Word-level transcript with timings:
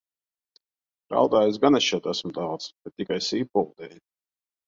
Raudājusi 1.15 1.61
gan 1.65 1.79
es 1.81 1.89
šeit 1.89 2.09
esmu 2.13 2.33
daudz, 2.39 2.67
bet 2.87 2.97
tikai 3.01 3.21
sīpolu 3.29 3.77
dēļ. 3.83 3.95